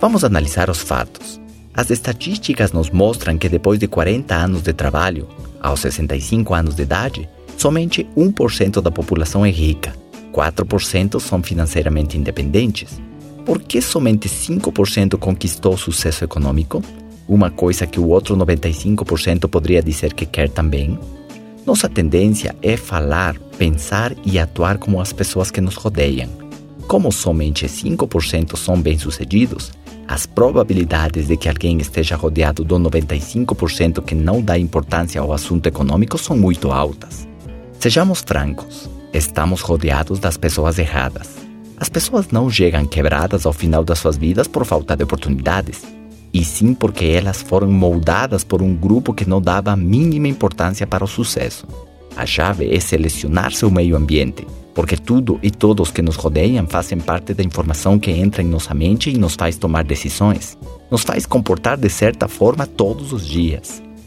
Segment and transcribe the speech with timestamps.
[0.00, 1.38] Vamos analisar os fatos.
[1.74, 5.28] As estatísticas nos mostram que depois de 40 anos de trabalho,
[5.60, 9.94] aos 65 anos de idade, somente 1% da população é rica,
[10.32, 12.98] 4% são financeiramente independentes.
[13.44, 16.82] Por que somente 5% conquistou sucesso econômico?
[17.28, 20.98] Uma coisa que o outro 95% poderia dizer que quer também?
[21.66, 26.30] Nossa tendência é falar, pensar e atuar como as pessoas que nos rodeiam.
[26.88, 29.70] Como somente 5% são bem-sucedidos,
[30.10, 35.68] as probabilidades de que alguém esteja rodeado do 95% que não dá importância ao assunto
[35.68, 37.28] econômico são muito altas.
[37.78, 41.28] Sejamos francos, estamos rodeados das pessoas erradas.
[41.76, 45.84] As pessoas não chegam quebradas ao final das suas vidas por falta de oportunidades,
[46.34, 50.88] e sim porque elas foram moldadas por um grupo que não dava a mínima importância
[50.88, 51.68] para o sucesso.
[52.16, 56.98] A chave é selecionar seu meio ambiente, porque tudo e todos que nos rodeiam fazem
[56.98, 60.56] parte da informação que entra em nossa mente e nos faz tomar decisões,
[60.90, 63.82] nos faz comportar de certa forma todos os dias.